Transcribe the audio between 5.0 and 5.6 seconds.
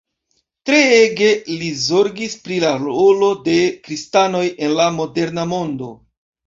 moderna